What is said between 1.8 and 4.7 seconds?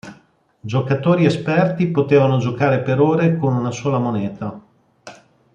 potevano giocare per ore con una sola moneta.